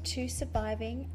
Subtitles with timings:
[0.00, 1.10] welcome to Surviving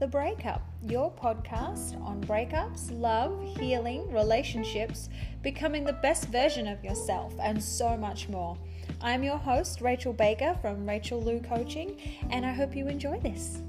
[0.00, 5.08] the Breakup, your podcast on breakups, love, healing, relationships,
[5.42, 8.58] becoming the best version of yourself, and so much more.
[9.00, 13.60] I'm your host, Rachel Baker from Rachel Lou Coaching, and I hope you enjoy this.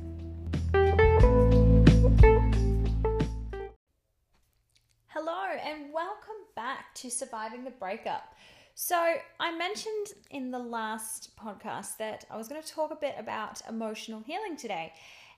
[5.07, 8.33] Hello, and welcome back to Surviving the Breakup.
[8.77, 13.15] So, I mentioned in the last podcast that I was going to talk a bit
[13.17, 14.91] about emotional healing today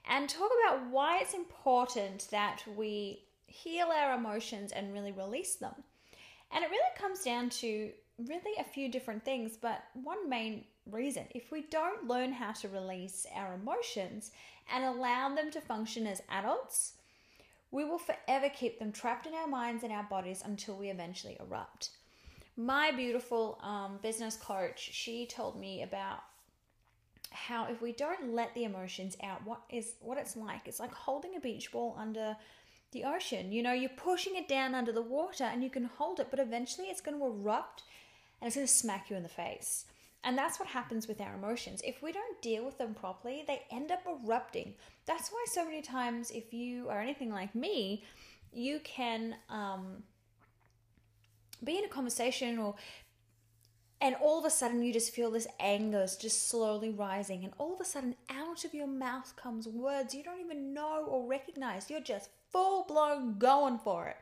[0.09, 5.75] and talk about why it's important that we heal our emotions and really release them.
[6.51, 11.27] And it really comes down to really a few different things, but one main reason
[11.29, 14.31] if we don't learn how to release our emotions
[14.73, 16.93] and allow them to function as adults,
[17.69, 21.37] we will forever keep them trapped in our minds and our bodies until we eventually
[21.39, 21.91] erupt.
[22.57, 26.23] My beautiful um, business coach, she told me about
[27.29, 30.61] how if we don't let the emotions out, what is what it's like.
[30.65, 32.35] It's like holding a beach ball under
[32.91, 33.51] the ocean.
[33.51, 36.39] You know, you're pushing it down under the water and you can hold it, but
[36.39, 37.83] eventually it's going to erupt
[38.41, 39.85] and it's going to smack you in the face.
[40.23, 41.81] And that's what happens with our emotions.
[41.85, 44.73] If we don't deal with them properly, they end up erupting.
[45.05, 48.03] That's why so many times, if you are anything like me,
[48.51, 50.03] you can um,
[51.63, 52.75] be in a conversation or
[53.99, 57.53] and all of a sudden you just feel this anger is just slowly rising and
[57.57, 61.27] all of a sudden out of your mouth comes words you don't even know or
[61.27, 64.17] recognize you're just full blown going for it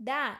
[0.00, 0.38] that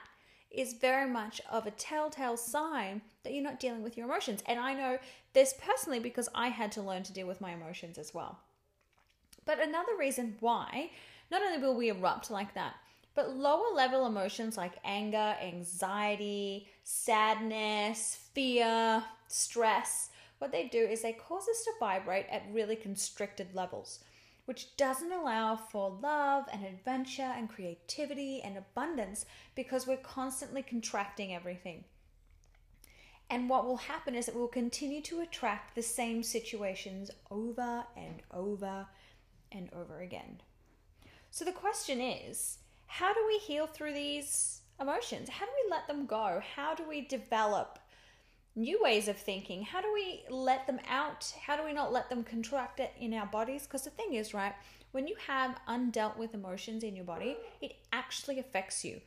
[0.55, 4.43] is very much of a telltale sign that you're not dealing with your emotions.
[4.47, 4.99] And I know
[5.33, 8.39] this personally because I had to learn to deal with my emotions as well.
[9.45, 10.91] But another reason why,
[11.31, 12.75] not only will we erupt like that,
[13.15, 21.13] but lower level emotions like anger, anxiety, sadness, fear, stress, what they do is they
[21.13, 24.01] cause us to vibrate at really constricted levels
[24.47, 29.25] which doesn't allow for love and adventure and creativity and abundance
[29.55, 31.85] because we're constantly contracting everything.
[33.31, 38.21] And what will happen is that we'll continue to attract the same situations over and
[38.31, 38.87] over
[39.51, 40.43] and over again.
[41.31, 45.29] So the question is how do we heal through these emotions?
[45.29, 46.41] How do we let them go?
[46.55, 47.79] How do we develop
[48.57, 49.63] new ways of thinking.
[49.63, 51.33] How do we let them out?
[51.47, 53.65] How do we not let them contract it in our bodies?
[53.65, 54.55] Because the thing is, right,
[54.93, 59.01] when you have undealt with emotions in your body, it actually affects you.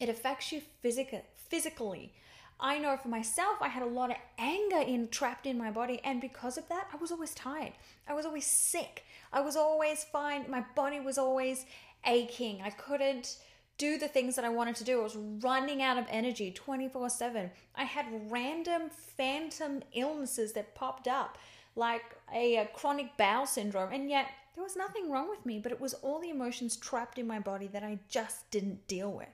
[0.00, 2.12] It affects you physic- physically.
[2.58, 6.00] I know for myself, I had a lot of anger in trapped in my body,
[6.02, 7.74] and because of that, I was always tired.
[8.08, 9.04] I was always sick.
[9.30, 10.46] I was always fine.
[10.48, 11.66] My body was always
[12.04, 12.62] aching.
[12.62, 13.38] I couldn't
[13.78, 15.00] do the things that I wanted to do.
[15.00, 17.50] I was running out of energy 24 7.
[17.74, 21.38] I had random phantom illnesses that popped up,
[21.74, 22.02] like
[22.34, 25.80] a, a, chronic bowel syndrome, and yet there was nothing wrong with me, but it
[25.80, 29.28] was all the emotions trapped in my body that I just didn't deal with.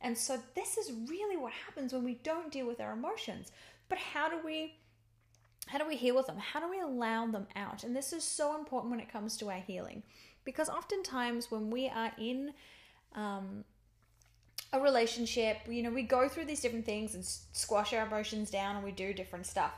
[0.00, 3.50] And so, this is really what happens when we don't deal with our emotions.
[3.88, 4.76] But how do we?
[5.66, 6.36] How do we heal with them?
[6.36, 7.84] How do we allow them out?
[7.84, 10.02] And this is so important when it comes to our healing.
[10.44, 12.52] Because oftentimes, when we are in
[13.14, 13.64] um,
[14.72, 18.76] a relationship, you know, we go through these different things and squash our emotions down
[18.76, 19.72] and we do different stuff.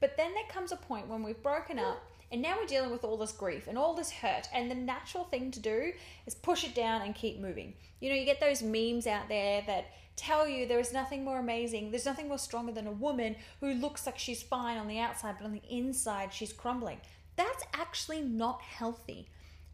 [0.00, 3.04] But then there comes a point when we've broken up and now we're dealing with
[3.04, 4.48] all this grief and all this hurt.
[4.52, 5.92] And the natural thing to do
[6.26, 7.74] is push it down and keep moving.
[8.00, 11.38] You know, you get those memes out there that tell you there is nothing more
[11.38, 14.98] amazing, there's nothing more stronger than a woman who looks like she's fine on the
[14.98, 17.00] outside, but on the inside she's crumbling.
[17.36, 19.28] That's actually not healthy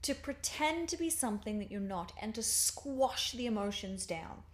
[0.06, 4.44] to pretend to be something that you're not and to squash the emotions down.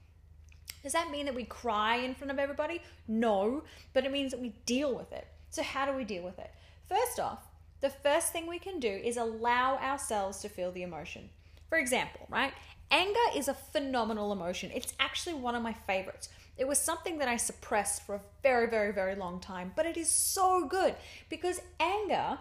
[0.82, 2.80] Does that mean that we cry in front of everybody?
[3.06, 3.62] No,
[3.92, 5.26] but it means that we deal with it.
[5.50, 6.50] So, how do we deal with it?
[6.88, 7.40] First off,
[7.82, 11.28] the first thing we can do is allow ourselves to feel the emotion.
[11.68, 12.54] For example, right?
[12.90, 14.70] Anger is a phenomenal emotion.
[14.74, 16.30] It's actually one of my favorites.
[16.56, 19.98] It was something that I suppressed for a very, very, very long time, but it
[19.98, 20.94] is so good
[21.28, 22.38] because anger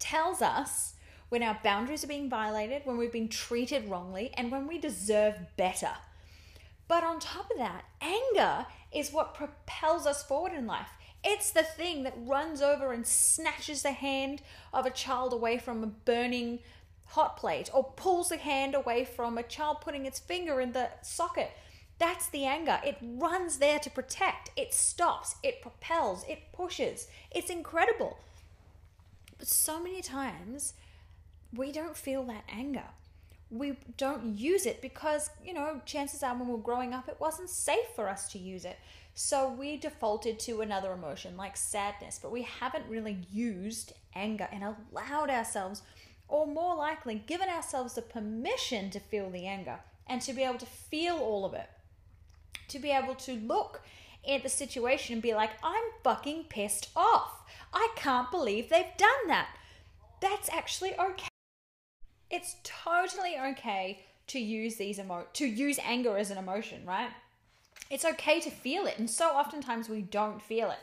[0.00, 0.94] tells us
[1.30, 5.34] when our boundaries are being violated, when we've been treated wrongly, and when we deserve
[5.56, 5.92] better.
[6.86, 10.88] But on top of that, anger is what propels us forward in life.
[11.22, 14.42] It's the thing that runs over and snatches the hand
[14.72, 16.58] of a child away from a burning
[17.06, 20.88] hot plate or pulls the hand away from a child putting its finger in the
[21.02, 21.50] socket.
[21.98, 22.80] That's the anger.
[22.84, 24.50] It runs there to protect.
[24.56, 25.36] It stops.
[25.42, 26.24] It propels.
[26.28, 27.08] It pushes.
[27.30, 28.18] It's incredible.
[29.38, 30.72] But so many times
[31.54, 32.84] we don't feel that anger.
[33.50, 37.50] we don't use it because, you know, chances are when we're growing up, it wasn't
[37.50, 38.78] safe for us to use it.
[39.14, 44.62] So we defaulted to another emotion like sadness, but we haven't really used anger and
[44.62, 45.82] allowed ourselves,
[46.28, 50.58] or more likely, given ourselves the permission to feel the anger and to be able
[50.58, 51.68] to feel all of it.
[52.68, 53.82] To be able to look
[54.28, 57.42] at the situation and be like, I'm fucking pissed off.
[57.72, 59.48] I can't believe they've done that.
[60.20, 61.29] That's actually okay.
[62.30, 67.10] It's totally okay to use these emo to use anger as an emotion, right?
[67.90, 70.78] It's okay to feel it, and so oftentimes we don't feel it.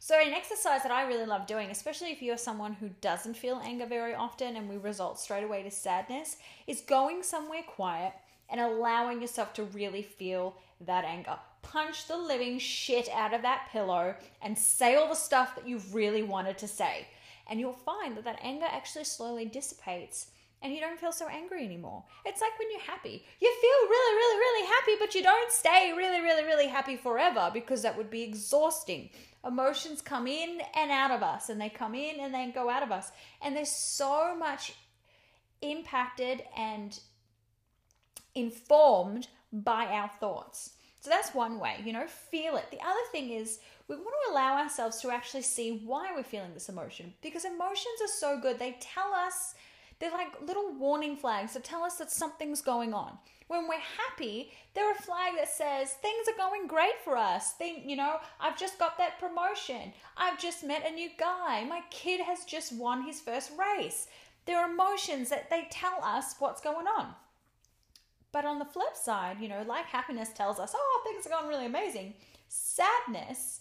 [0.00, 3.60] So, an exercise that I really love doing, especially if you're someone who doesn't feel
[3.62, 8.14] anger very often and we result straight away to sadness, is going somewhere quiet
[8.48, 11.36] and allowing yourself to really feel that anger.
[11.62, 15.94] Punch the living shit out of that pillow and say all the stuff that you've
[15.94, 17.06] really wanted to say.
[17.48, 20.28] And you'll find that that anger actually slowly dissipates
[20.62, 22.04] and you don't feel so angry anymore.
[22.26, 23.24] It's like when you're happy.
[23.40, 27.50] You feel really, really, really happy, but you don't stay really, really, really happy forever
[27.52, 29.10] because that would be exhausting.
[29.44, 32.82] Emotions come in and out of us, and they come in and they go out
[32.82, 33.10] of us.
[33.42, 34.74] And there's so much
[35.62, 36.98] impacted and
[38.34, 40.74] informed by our thoughts.
[41.00, 42.66] So that's one way, you know, feel it.
[42.70, 46.52] The other thing is we want to allow ourselves to actually see why we're feeling
[46.52, 48.58] this emotion because emotions are so good.
[48.58, 49.54] They tell us,
[50.00, 53.18] they're like little warning flags that tell us that something's going on.
[53.48, 57.52] When we're happy, they're a flag that says things are going great for us.
[57.52, 59.92] Think, you know, I've just got that promotion.
[60.16, 61.64] I've just met a new guy.
[61.64, 64.08] My kid has just won his first race.
[64.46, 67.14] There are emotions that they tell us what's going on.
[68.32, 71.48] But on the flip side, you know, like happiness tells us, oh, things are going
[71.48, 72.14] really amazing.
[72.48, 73.60] Sadness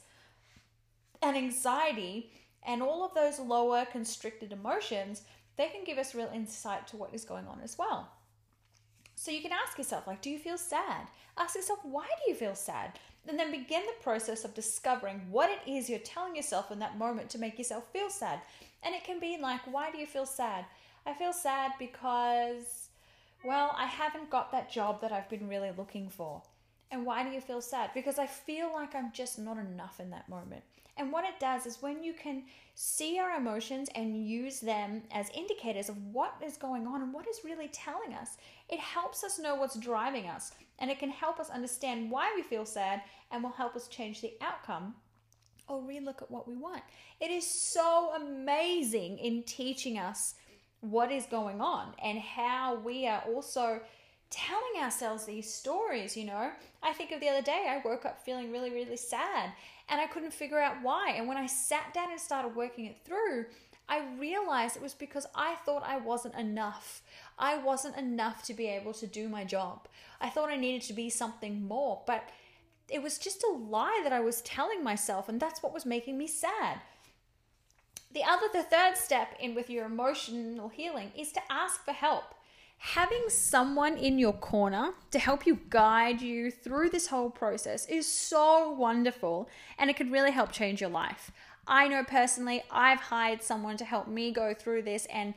[1.22, 2.32] and anxiety
[2.66, 5.24] and all of those lower constricted emotions,
[5.60, 8.10] they can give us real insight to what is going on as well.
[9.16, 11.08] So you can ask yourself, like, do you feel sad?
[11.38, 12.98] Ask yourself, why do you feel sad?
[13.28, 16.98] And then begin the process of discovering what it is you're telling yourself in that
[16.98, 18.40] moment to make yourself feel sad.
[18.84, 20.64] And it can be like, why do you feel sad?
[21.06, 22.90] I feel sad because
[23.44, 26.42] well, I haven't got that job that I've been really looking for.
[26.92, 27.92] And why do you feel sad?
[27.94, 30.64] Because I feel like I'm just not enough in that moment.
[31.00, 32.44] And what it does is when you can
[32.76, 37.26] see our emotions and use them as indicators of what is going on and what
[37.26, 38.38] is really telling us,
[38.68, 40.52] it helps us know what's driving us.
[40.78, 43.02] And it can help us understand why we feel sad
[43.32, 44.94] and will help us change the outcome
[45.70, 46.84] or relook at what we want.
[47.22, 50.36] It is so amazing in teaching us
[50.82, 53.80] what is going on and how we are also
[54.30, 56.52] telling ourselves these stories, you know.
[56.84, 59.52] I think of the other day, I woke up feeling really, really sad
[59.90, 61.14] and I couldn't figure out why.
[61.18, 63.46] And when I sat down and started working it through,
[63.88, 67.02] I realized it was because I thought I wasn't enough.
[67.40, 69.88] I wasn't enough to be able to do my job.
[70.22, 72.30] I thought I needed to be something more, but
[72.88, 76.18] it was just a lie that I was telling myself, and that's what was making
[76.18, 76.80] me sad.
[78.12, 82.36] The other, the third step in with your emotional healing is to ask for help.
[82.82, 88.10] Having someone in your corner to help you guide you through this whole process is
[88.10, 91.30] so wonderful and it could really help change your life.
[91.68, 95.36] I know personally, I've hired someone to help me go through this, and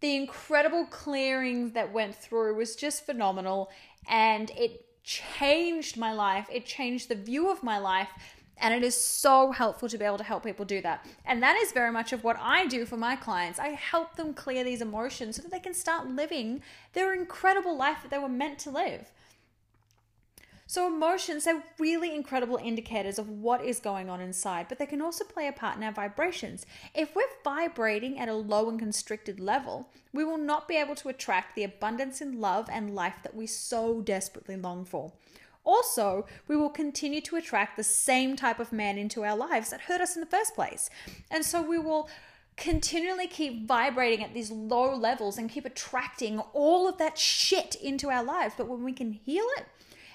[0.00, 3.70] the incredible clearings that went through was just phenomenal.
[4.06, 8.08] And it changed my life, it changed the view of my life
[8.58, 11.04] and it is so helpful to be able to help people do that.
[11.24, 13.58] And that is very much of what I do for my clients.
[13.58, 16.62] I help them clear these emotions so that they can start living
[16.92, 19.10] their incredible life that they were meant to live.
[20.72, 25.02] So, emotions are really incredible indicators of what is going on inside, but they can
[25.02, 26.64] also play a part in our vibrations.
[26.94, 31.10] If we're vibrating at a low and constricted level, we will not be able to
[31.10, 35.12] attract the abundance in love and life that we so desperately long for.
[35.64, 39.82] Also, we will continue to attract the same type of man into our lives that
[39.82, 40.90] hurt us in the first place.
[41.30, 42.08] And so we will
[42.56, 48.10] continually keep vibrating at these low levels and keep attracting all of that shit into
[48.10, 48.54] our lives.
[48.56, 49.66] But when we can heal it,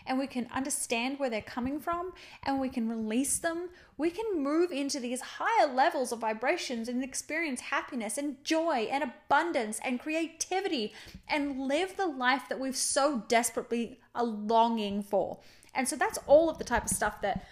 [0.07, 4.41] and we can understand where they're coming from and we can release them, we can
[4.41, 9.99] move into these higher levels of vibrations and experience happiness and joy and abundance and
[9.99, 10.93] creativity
[11.27, 15.39] and live the life that we've so desperately are longing for.
[15.73, 17.45] And so that's all of the type of stuff that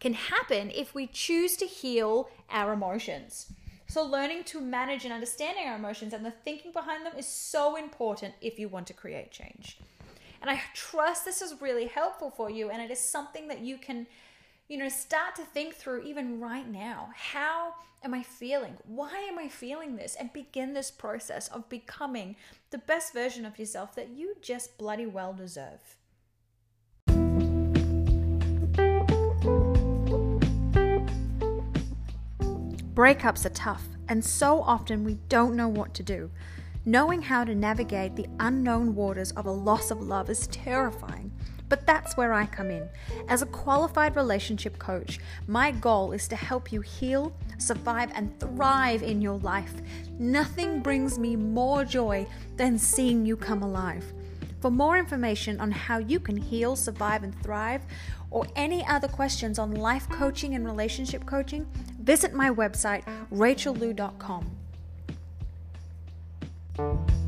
[0.00, 3.52] can happen if we choose to heal our emotions.
[3.88, 7.76] So, learning to manage and understanding our emotions and the thinking behind them is so
[7.76, 9.78] important if you want to create change.
[10.46, 13.78] And I trust this is really helpful for you and it is something that you
[13.78, 14.06] can
[14.68, 17.74] You know, start to think through even right now how
[18.04, 18.76] am I feeling?
[18.84, 20.14] Why am I feeling this?
[20.14, 22.36] And begin this process of becoming
[22.70, 25.96] the best version of yourself that you just bloody well deserve.
[32.94, 36.30] Breakups are tough, and so often we don't know what to do.
[36.88, 41.32] Knowing how to navigate the unknown waters of a loss of love is terrifying.
[41.68, 42.88] But that's where I come in.
[43.26, 49.02] As a qualified relationship coach, my goal is to help you heal, survive, and thrive
[49.02, 49.74] in your life.
[50.20, 52.24] Nothing brings me more joy
[52.56, 54.04] than seeing you come alive.
[54.60, 57.82] For more information on how you can heal, survive, and thrive,
[58.30, 61.66] or any other questions on life coaching and relationship coaching,
[62.00, 63.02] visit my website,
[63.32, 64.65] rachellou.com
[66.78, 67.25] you.